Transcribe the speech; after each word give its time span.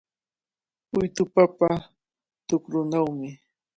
Huytu 0.89 1.23
papa 1.35 1.69
tukrunawmi. 2.47 3.29